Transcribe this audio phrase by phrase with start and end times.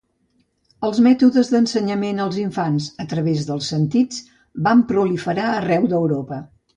[0.87, 4.23] Els mètodes d'ensenyament als infants a través dels sentits
[4.69, 6.41] van proliferar arreu d'Europa.